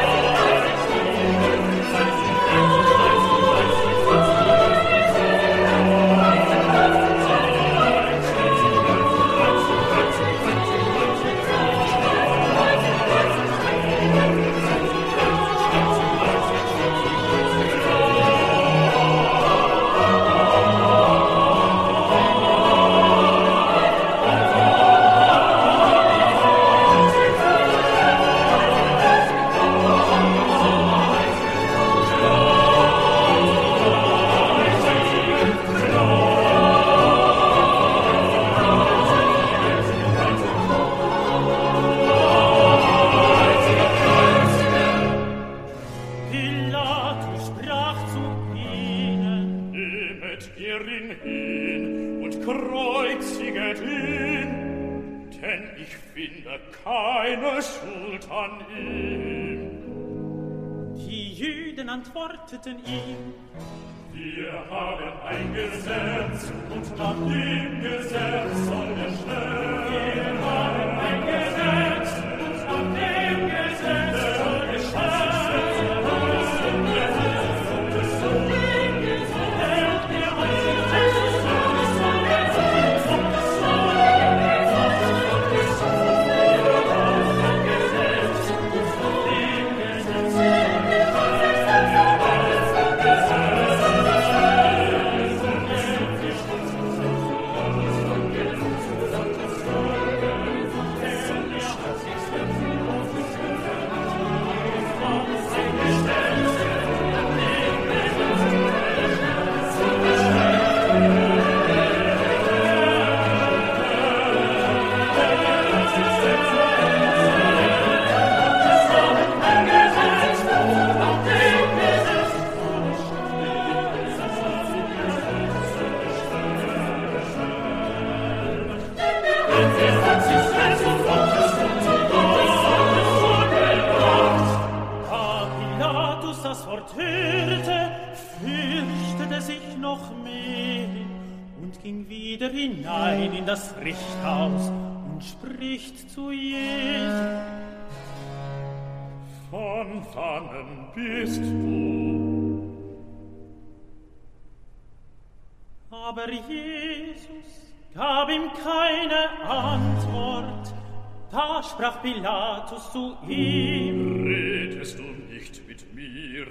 zu 162.93 163.17
ihm, 163.29 164.27
Redest 164.27 164.99
du 164.99 165.03
nicht 165.33 165.67
mit 165.67 165.95
mir? 165.95 166.47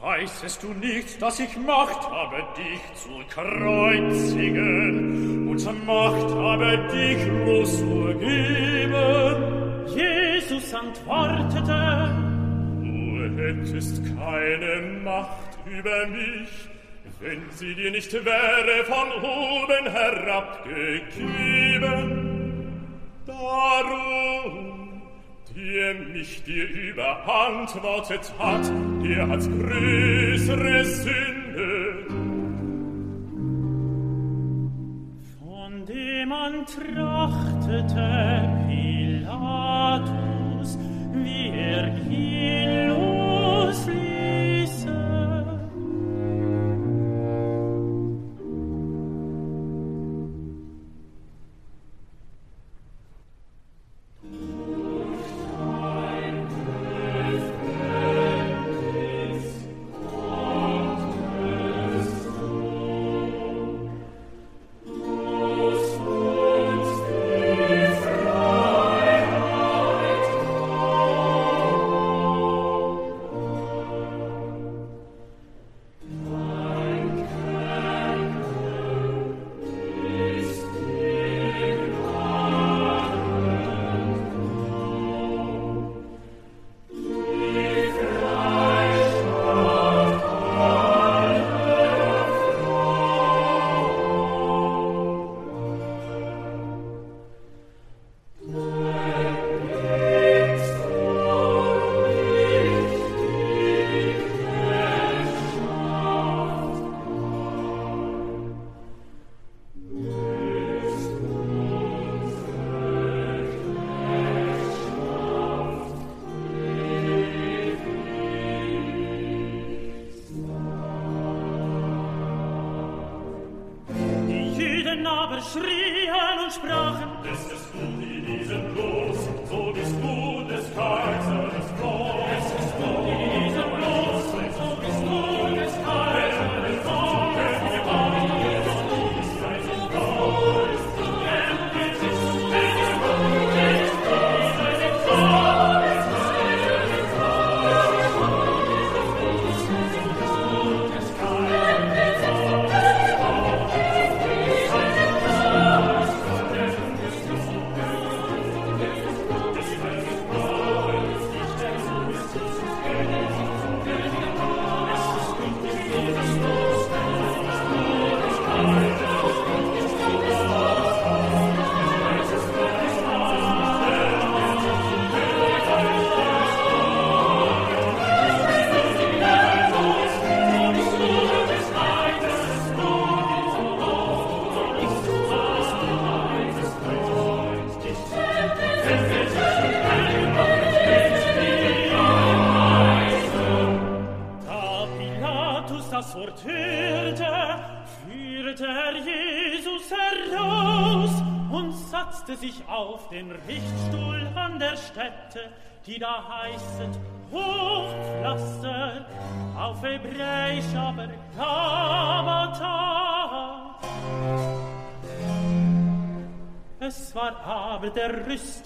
Weißest 0.00 0.62
du 0.62 0.68
nicht, 0.74 1.20
dass 1.20 1.40
ich 1.40 1.56
Macht 1.56 2.08
habe, 2.08 2.36
dich 2.56 2.80
zu 2.94 3.10
kreuzigen 3.28 5.48
und 5.48 5.86
Macht 5.86 6.30
habe, 6.34 6.78
dich 6.92 7.26
loszugeben? 7.46 8.94
Jesus 9.88 10.72
antwortete, 10.74 12.14
Du 12.80 13.28
hättest 13.36 14.00
keine 14.16 14.82
Macht 15.02 15.58
über 15.66 16.06
mich, 16.06 16.68
wenn 17.20 17.42
sie 17.50 17.74
dir 17.74 17.90
nicht 17.90 18.12
wäre 18.12 18.84
von 18.84 19.10
oben 19.22 19.90
herabgegeben. 19.90 22.20
Darum, 23.26 24.83
der 25.64 25.94
mich 25.94 26.42
dir 26.44 26.68
überantwortet 26.68 28.32
hat, 28.38 28.70
der 29.02 29.28
hat 29.28 29.40
größere 29.40 30.84
Sünde. 30.84 31.34
von 35.38 35.86
dem 35.86 36.28
man 36.28 36.66
trachtete 36.66 38.48
Pilatus, 38.68 39.58
wie 41.12 41.48
er 41.50 41.86
ihn 42.10 42.63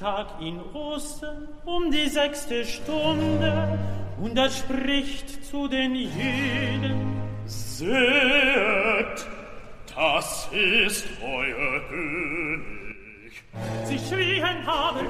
der 0.01 0.09
Rüsttag 0.09 0.41
in 0.41 0.61
Ostern 0.75 1.49
um 1.65 1.91
die 1.91 2.09
sechste 2.09 2.65
Stunde, 2.65 3.79
und 4.21 4.37
er 4.37 4.51
spricht 4.51 5.45
zu 5.45 5.69
den 5.69 5.95
Jüden, 5.95 7.17
Seht, 7.47 7.89
das 9.95 10.49
ist 10.53 11.07
euer 11.23 11.81
König. 11.89 13.43
Sie 13.85 13.99
schrien 13.99 14.67
aber, 14.67 15.05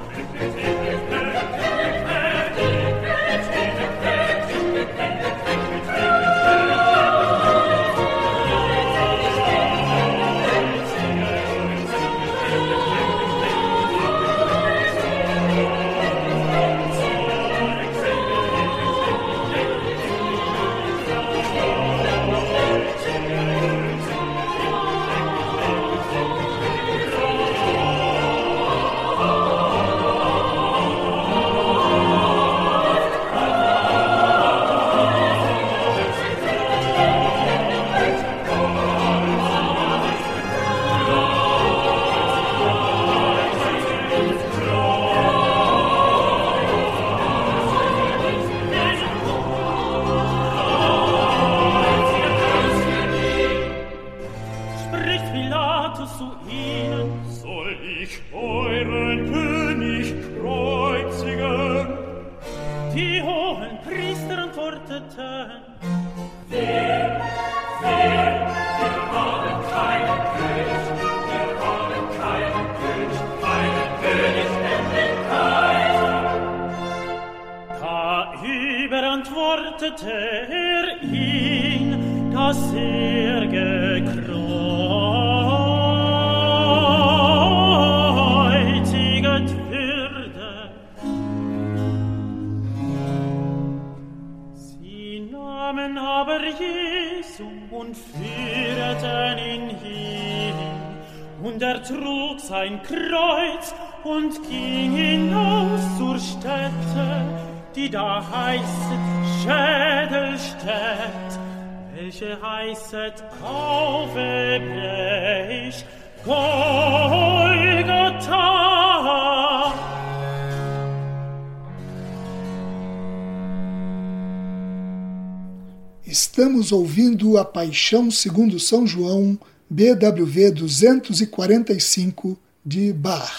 Estamos 126.09 126.71
ouvindo 126.71 127.37
a 127.37 127.45
Paixão 127.45 128.09
segundo 128.09 128.59
São 128.59 128.87
João, 128.87 129.37
BWV 129.69 130.49
245 130.49 132.35
de 132.65 132.91
Bach. 132.91 133.31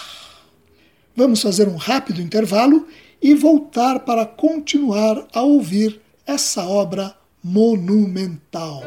Vamos 1.13 1.41
fazer 1.41 1.67
um 1.67 1.75
rápido 1.75 2.21
intervalo 2.21 2.87
e 3.21 3.35
voltar 3.35 3.99
para 3.99 4.25
continuar 4.25 5.27
a 5.33 5.41
ouvir 5.41 5.99
essa 6.25 6.65
obra 6.65 7.13
monumental. 7.43 8.83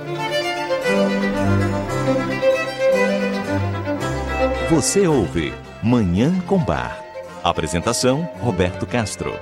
Você 4.71 5.07
ouve 5.07 5.53
Manhã 5.83 6.41
com 6.47 6.57
Bar. 6.57 7.05
Apresentação: 7.43 8.27
Roberto 8.41 8.87
Castro. 8.87 9.35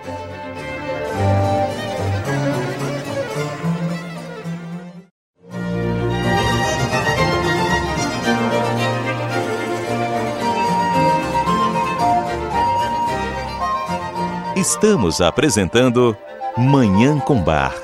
Estamos 14.63 15.21
apresentando 15.21 16.17
Manhã 16.57 17.19
com 17.19 17.43
Bar. 17.43 17.75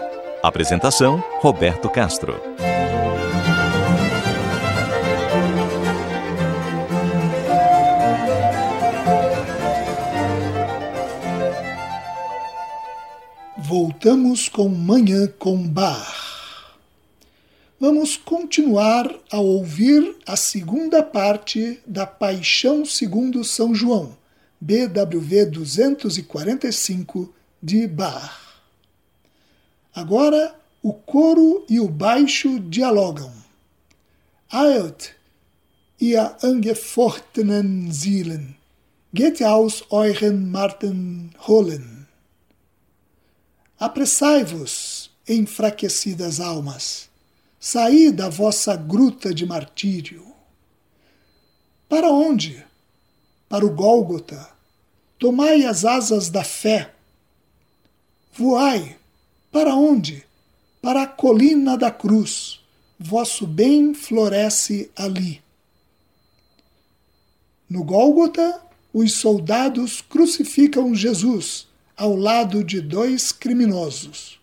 Apresentação: 0.40 1.18
Roberto 1.40 1.90
Castro. 1.90 2.40
Voltamos 13.56 14.48
com 14.48 14.68
Manhã 14.68 15.26
com 15.36 15.60
Bar. 15.66 16.14
Vamos 17.80 18.16
continuar 18.16 19.12
a 19.32 19.40
ouvir 19.40 20.14
a 20.24 20.36
segunda 20.36 21.02
parte 21.02 21.80
da 21.84 22.06
Paixão 22.06 22.84
segundo 22.84 23.42
São 23.42 23.74
João, 23.74 24.17
BWV 24.60 25.50
245 25.50 27.32
de 27.62 27.86
Bach. 27.86 28.62
Agora 29.94 30.54
o 30.82 30.92
coro 30.92 31.64
e 31.68 31.80
o 31.80 31.88
baixo 31.88 32.58
dialogam. 32.60 33.32
Eilt, 34.52 35.14
ihr 36.00 36.36
angefochtenen 36.42 37.92
Seelen, 37.92 38.56
geht 39.12 39.42
aus 39.42 39.84
euren 39.90 40.50
Marten 40.50 41.30
holen. 41.46 42.06
Apressai-vos, 43.78 45.10
enfraquecidas 45.26 46.40
almas, 46.40 47.08
saí 47.60 48.10
da 48.10 48.28
vossa 48.28 48.76
gruta 48.76 49.32
de 49.32 49.46
martírio. 49.46 50.26
Para 51.88 52.10
onde? 52.10 52.67
Para 53.48 53.64
o 53.64 53.70
Gólgota. 53.70 54.48
Tomai 55.18 55.64
as 55.64 55.84
asas 55.84 56.28
da 56.28 56.44
fé. 56.44 56.92
Voai. 58.34 58.96
Para 59.50 59.74
onde? 59.74 60.24
Para 60.82 61.02
a 61.02 61.06
colina 61.06 61.76
da 61.76 61.90
cruz. 61.90 62.60
Vosso 62.98 63.46
bem 63.46 63.94
floresce 63.94 64.90
ali. 64.94 65.42
No 67.70 67.84
Gólgota, 67.84 68.62
os 68.92 69.12
soldados 69.14 70.00
crucificam 70.00 70.94
Jesus 70.94 71.68
ao 71.96 72.14
lado 72.14 72.62
de 72.62 72.80
dois 72.80 73.32
criminosos. 73.32 74.38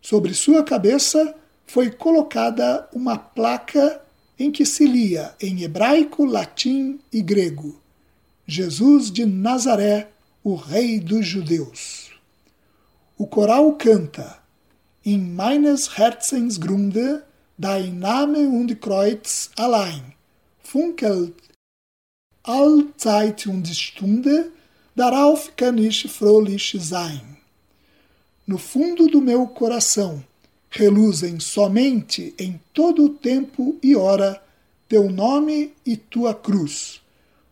Sobre 0.00 0.34
sua 0.34 0.64
cabeça 0.64 1.34
foi 1.66 1.90
colocada 1.90 2.88
uma 2.92 3.16
placa 3.16 4.00
em 4.38 4.50
que 4.50 4.66
se 4.66 4.84
lia 4.86 5.34
em 5.40 5.62
hebraico, 5.62 6.24
latim 6.24 6.98
e 7.12 7.22
grego: 7.22 7.80
Jesus 8.52 9.10
de 9.10 9.24
Nazaré, 9.24 10.08
o 10.44 10.54
Rei 10.54 11.00
dos 11.00 11.26
Judeus. 11.26 12.10
O 13.16 13.26
coral 13.26 13.76
canta: 13.76 14.42
in 15.02 15.34
meines 15.34 15.96
Herzens 15.96 16.58
Grunde 16.58 17.24
dein 17.56 17.98
Name 17.98 18.40
und 18.40 18.78
Kreuz 18.78 19.50
allein, 19.56 20.02
funkelt 20.62 21.34
allzeit 22.42 23.46
und 23.46 23.66
Stunde, 23.68 24.50
darauf 24.94 25.56
kann 25.56 25.78
ich 25.78 26.10
fröhlich 26.10 26.76
sein. 26.78 27.38
No 28.46 28.58
fundo 28.58 29.06
do 29.06 29.22
meu 29.22 29.46
coração, 29.46 30.22
reluzem 30.68 31.40
somente 31.40 32.34
em 32.38 32.60
todo 32.74 33.06
o 33.06 33.08
tempo 33.08 33.78
e 33.82 33.96
hora 33.96 34.42
teu 34.86 35.08
nome 35.08 35.72
e 35.86 35.96
tua 35.96 36.34
cruz. 36.34 37.01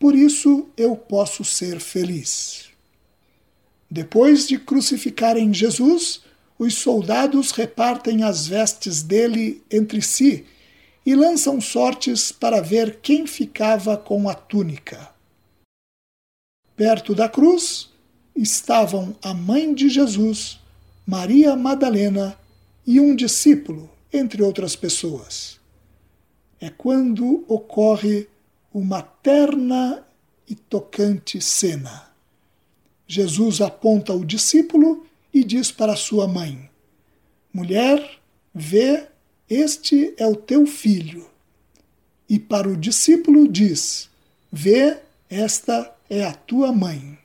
Por 0.01 0.17
isso 0.17 0.67
eu 0.79 0.97
posso 0.97 1.45
ser 1.45 1.79
feliz. 1.79 2.71
Depois 3.91 4.49
de 4.49 4.59
crucificarem 4.59 5.53
Jesus, 5.53 6.23
os 6.59 6.75
soldados 6.75 7.51
repartem 7.51 8.23
as 8.23 8.47
vestes 8.47 9.03
dele 9.03 9.63
entre 9.71 10.01
si 10.01 10.47
e 11.05 11.15
lançam 11.15 11.61
sortes 11.61 12.33
para 12.33 12.63
ver 12.63 13.01
quem 13.03 13.27
ficava 13.27 13.95
com 13.95 14.27
a 14.27 14.35
túnica. 14.35 15.11
Perto 16.75 17.15
da 17.15 17.29
cruz 17.29 17.91
estavam 18.35 19.15
a 19.23 19.35
mãe 19.35 19.75
de 19.75 19.91
Jesus, 19.91 20.59
Maria 21.07 21.55
Madalena 21.55 22.39
e 22.87 22.99
um 22.99 23.15
discípulo, 23.15 23.91
entre 24.11 24.43
outras 24.43 24.75
pessoas. 24.75 25.61
É 26.59 26.71
quando 26.71 27.45
ocorre 27.47 28.29
uma 28.73 29.03
terna 29.03 30.05
e 30.49 30.55
tocante 30.55 31.41
cena. 31.41 32.11
Jesus 33.07 33.61
aponta 33.61 34.13
o 34.13 34.25
discípulo 34.25 35.05
e 35.35 35.43
diz 35.43 35.73
para 35.73 35.97
sua 35.97 36.29
mãe: 36.29 36.71
Mulher, 37.53 38.21
vê, 38.55 39.07
este 39.49 40.15
é 40.17 40.27
o 40.27 40.37
teu 40.37 40.67
filho. 40.67 41.29
E 42.29 42.39
para 42.39 42.69
o 42.69 42.77
discípulo 42.77 43.49
diz: 43.49 44.09
Vê, 44.53 44.99
esta 45.29 45.93
é 46.09 46.25
a 46.25 46.33
tua 46.33 46.73
mãe. 46.73 47.19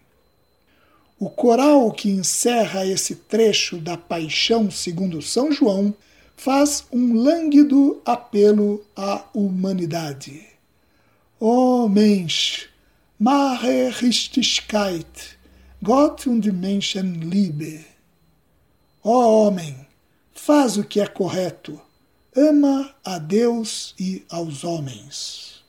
O 1.19 1.29
coral 1.29 1.91
que 1.91 2.09
encerra 2.09 2.85
esse 2.85 3.15
trecho 3.15 3.77
da 3.77 3.95
Paixão 3.95 4.69
segundo 4.69 5.21
São 5.21 5.51
João 5.51 5.93
faz 6.35 6.83
um 6.91 7.13
lânguido 7.13 8.01
apelo 8.03 8.83
à 8.95 9.23
humanidade. 9.33 10.54
O 11.37 11.89
Mensch, 11.89 12.69
mache 13.19 13.89
Richtigkeit, 14.01 15.37
Gott 15.83 16.25
und 16.27 16.45
Menschenliebe. 16.45 17.83
Ó 19.03 19.47
homem, 19.47 19.75
faz 20.33 20.77
o 20.77 20.85
que 20.85 21.01
é 21.01 21.07
correto, 21.07 21.77
ama 22.33 22.89
a 23.03 23.19
Deus 23.19 23.93
e 23.99 24.23
aos 24.29 24.63
homens. 24.63 25.61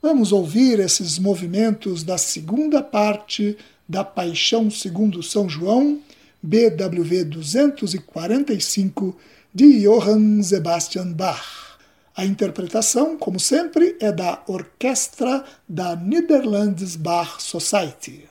Vamos 0.00 0.32
ouvir 0.32 0.80
esses 0.80 1.18
movimentos 1.18 2.02
da 2.02 2.16
segunda 2.16 2.82
parte 2.82 3.58
da 3.86 4.02
Paixão 4.02 4.70
segundo 4.70 5.22
São 5.22 5.50
João, 5.50 6.00
BWV 6.42 7.24
245, 7.24 9.14
de 9.52 9.82
Johann 9.82 10.42
Sebastian 10.42 11.12
Bach. 11.12 11.65
A 12.16 12.24
interpretação, 12.24 13.18
como 13.18 13.38
sempre, 13.38 13.94
é 14.00 14.10
da 14.10 14.42
Orquestra 14.46 15.44
da 15.68 15.94
Netherlands 15.94 16.96
Bach 16.96 17.42
Society. 17.42 18.26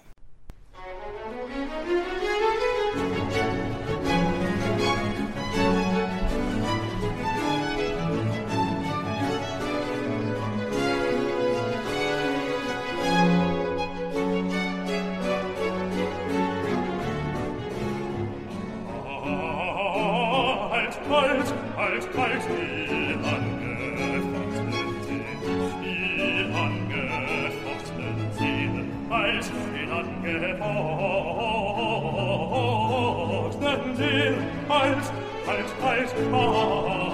den 33.98 34.36
Halt, 34.68 34.98
halt, 35.46 35.66
halt, 35.82 36.10
Ah! 36.34 37.05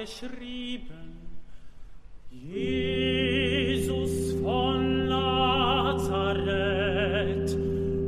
Geschrieben. 0.00 1.18
Jesus 2.30 4.32
von 4.42 5.08
Nazareth 5.08 5.98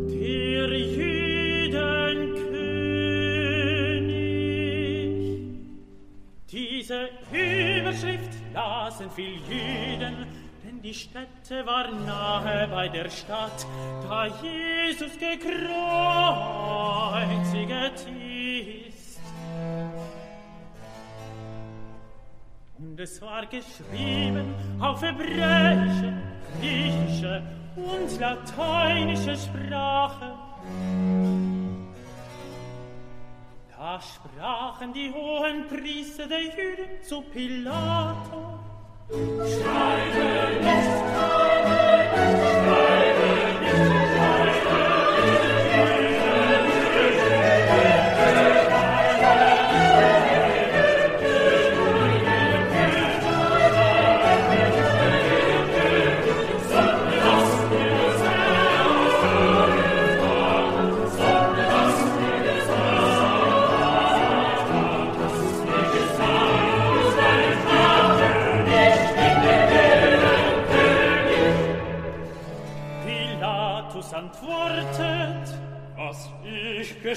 der 0.08 0.78
Jüdenkönig. 0.78 2.08
Diese 6.50 7.10
Überschrift 7.30 8.32
lasen 8.54 9.10
viel 9.10 9.38
Jüden 9.50 10.26
die 10.82 10.94
Stätte 10.94 11.64
war 11.64 11.88
nahe 11.92 12.66
bei 12.68 12.88
der 12.88 13.08
Stadt, 13.08 13.64
da 14.02 14.26
Jesus 14.26 15.12
gekreuzigt 15.16 15.52
es 23.02 23.20
war 23.20 23.44
geschrieben 23.46 24.54
auf 24.78 25.02
hebräische, 25.02 26.12
griechische 26.60 27.42
und 27.74 28.20
lateinische 28.20 29.36
Sprache. 29.36 30.32
Da 33.76 34.00
sprachen 34.00 34.92
die 34.92 35.12
hohen 35.12 35.66
Priester 35.66 36.28
der 36.28 36.42
Jüden 36.42 37.02
zu 37.02 37.22
Pilatus, 37.22 38.60
Schreibe 39.10 40.62
nicht, 40.62 41.51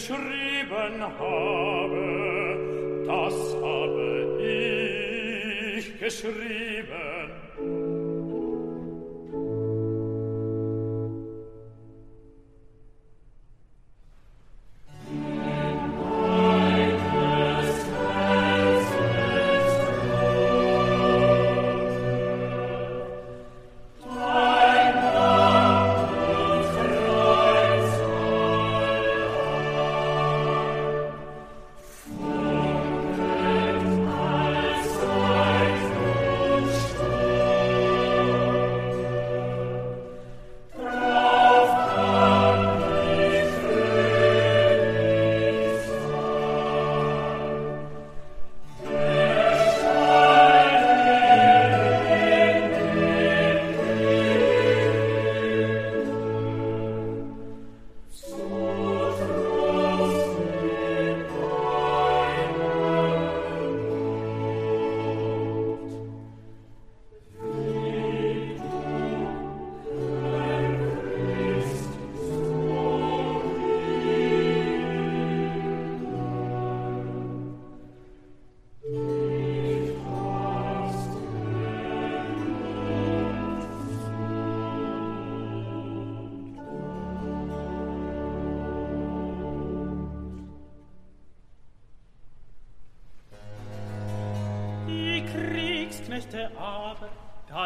geschrieben 0.07 1.01
habe, 1.19 2.03
das 3.07 3.55
habe 3.55 4.37
ich 4.39 5.99
geschrieben. 5.99 6.64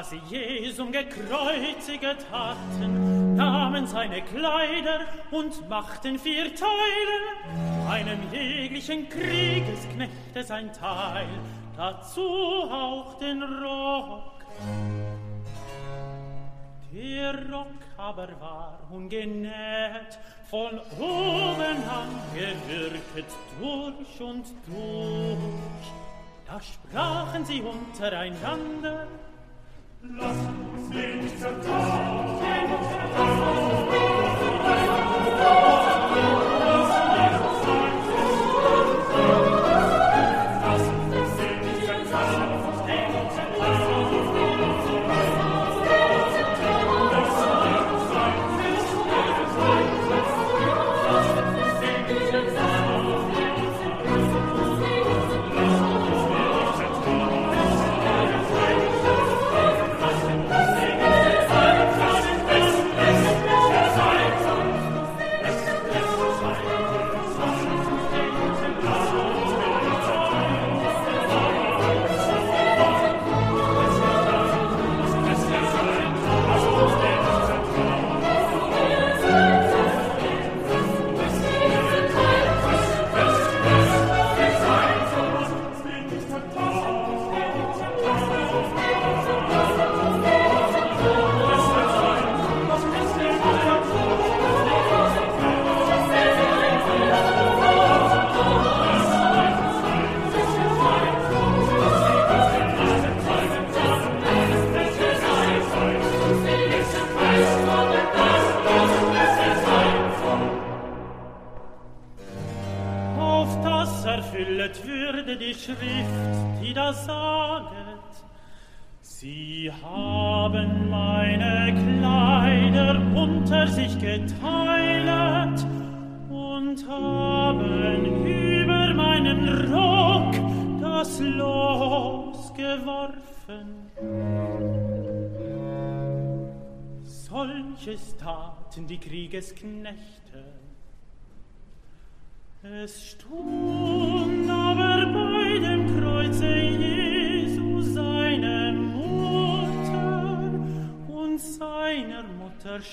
Sie 0.10 0.22
Jesum 0.30 0.92
gekreuziget 0.92 2.26
hatten, 2.32 3.36
nahmen 3.36 3.86
seine 3.86 4.22
Kleider 4.22 5.02
und 5.32 5.70
machten 5.70 6.18
vier 6.18 6.56
Teile, 6.56 7.90
einem 7.90 8.20
jeglichen 8.32 9.08
Kriegesknechte 9.08 10.44
sein 10.44 10.72
Teil, 10.74 11.28
dazu 11.78 12.22
auch 12.22 13.20
den 13.20 13.44
Rock. 13.44 14.44
Der 16.92 17.52
Rock 17.52 17.68
aber 17.98 18.30
war 18.40 18.80
ungenäht, 18.90 20.18
von 20.50 20.80
oben 20.98 21.78
angewirket 21.88 23.28
durch 23.60 24.22
und 24.22 24.46
durch. 24.66 25.38
Da 26.48 26.60
sprachen 26.60 27.46
sie 27.46 27.62
untereinander, 27.62 29.06
Lasst 30.02 30.48
uns 30.78 30.90
nicht 30.90 31.40
zertrauen, 31.40 32.10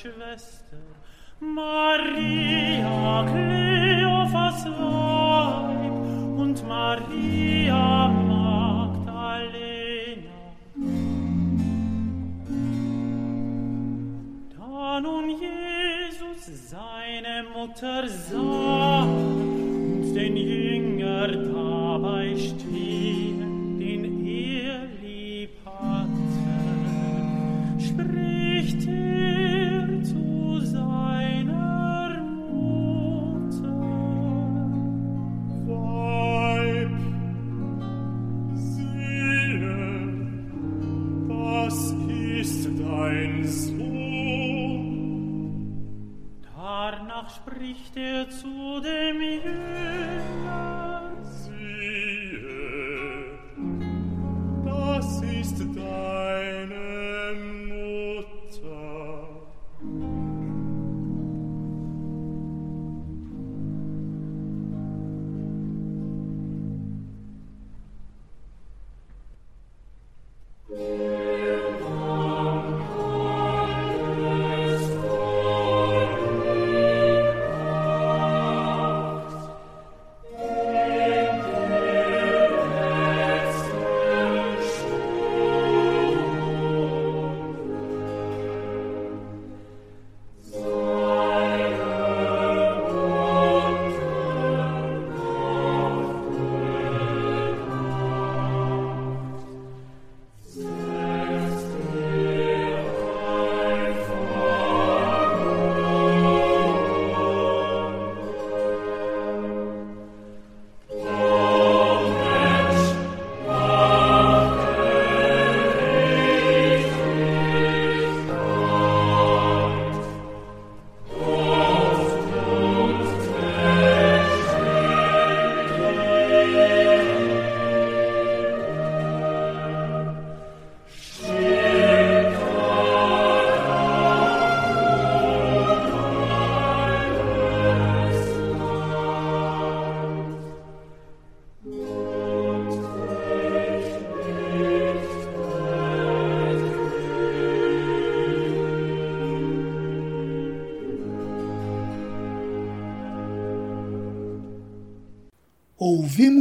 Schwester 0.00 0.76
Maria 1.40 3.24
Kleophas 3.30 4.66
Weib 4.66 5.96
und 6.38 6.68
Maria 6.68 8.08
Magdalena. 8.08 9.24
Da 14.58 15.00
nun 15.00 15.30
Jesus 15.30 16.70
seine 16.70 17.44
Mutter 17.54 18.06
sah 18.06 19.02
und 19.04 20.14
den 20.14 20.36
Jünger 20.36 21.28
dabei 21.28 22.36
stehen, 22.36 22.85
der 47.96 48.28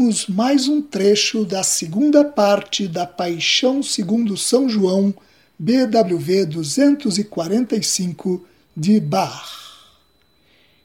Ouvimos 0.05 0.27
mais 0.27 0.67
um 0.67 0.83
trecho 0.83 1.43
da 1.43 1.63
segunda 1.63 2.23
parte 2.23 2.87
da 2.87 3.07
Paixão 3.07 3.81
segundo 3.81 4.37
São 4.37 4.69
João, 4.69 5.11
BWV 5.57 6.45
245 6.45 8.45
de 8.77 8.99
Bach. 8.99 9.49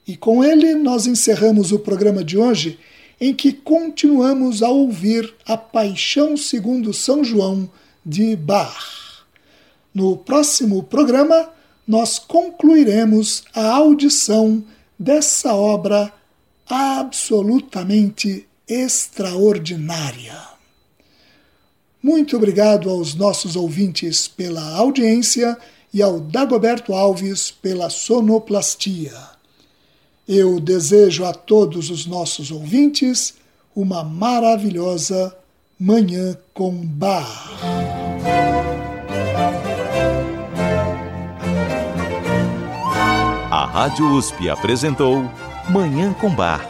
E 0.07 0.16
com 0.16 0.43
ele 0.43 0.75
nós 0.75 1.07
encerramos 1.07 1.71
o 1.71 1.79
programa 1.79 2.25
de 2.25 2.39
hoje, 2.39 2.79
em 3.21 3.35
que 3.35 3.53
continuamos 3.53 4.62
a 4.62 4.71
ouvir 4.71 5.35
a 5.45 5.55
Paixão 5.55 6.35
segundo 6.35 6.95
São 6.95 7.23
João 7.23 7.71
de 8.07 8.35
Bach. 8.35 9.27
No 9.93 10.16
próximo 10.16 10.83
programa, 10.83 11.51
nós 11.87 12.18
concluiremos 12.18 13.45
a 13.55 13.71
audição 13.71 14.64
dessa 14.99 15.55
obra 15.55 16.11
absolutamente 16.66 18.47
extraordinária. 18.71 20.39
Muito 22.01 22.37
obrigado 22.37 22.89
aos 22.89 23.14
nossos 23.14 23.57
ouvintes 23.57 24.29
pela 24.29 24.77
audiência 24.77 25.59
e 25.93 26.01
ao 26.01 26.21
Dagoberto 26.21 26.95
Alves 26.95 27.51
pela 27.51 27.91
sonoplastia. 27.91 29.12
Eu 30.27 30.61
desejo 30.61 31.25
a 31.25 31.35
todos 31.35 31.91
os 31.91 32.07
nossos 32.07 32.53
ouvintes 32.53 33.35
uma 33.75 34.05
maravilhosa 34.05 35.37
Manhã 35.79 36.39
com 36.55 36.71
Bar. 36.87 37.59
A 43.51 43.66
Rádio 43.66 44.07
USP 44.12 44.49
apresentou 44.49 45.29
Manhã 45.68 46.14
com 46.14 46.31
Bar. 46.31 46.70